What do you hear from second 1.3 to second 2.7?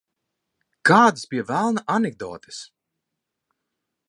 pie velna, anekdotes?